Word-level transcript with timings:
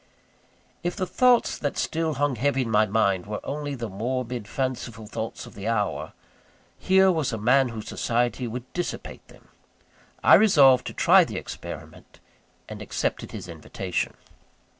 If 0.81 0.95
the 0.95 1.05
thoughts 1.05 1.59
that 1.59 1.77
still 1.77 2.15
hung 2.15 2.35
heavy 2.35 2.65
on 2.65 2.71
my 2.71 2.87
mind 2.87 3.27
were 3.27 3.39
only 3.43 3.75
the 3.75 3.87
morbid, 3.87 4.47
fanciful 4.47 5.05
thoughts 5.05 5.45
of 5.45 5.53
the 5.53 5.67
hour, 5.67 6.13
here 6.79 7.11
was 7.11 7.31
a 7.31 7.37
man 7.37 7.69
whose 7.69 7.89
society 7.89 8.47
would 8.47 8.63
dissipate 8.73 9.27
them. 9.27 9.49
I 10.23 10.33
resolved 10.33 10.87
to 10.87 10.93
try 10.93 11.23
the 11.23 11.37
experiment, 11.37 12.19
and 12.67 12.81
accepted 12.81 13.31
his 13.31 13.47
invitation. 13.47 14.15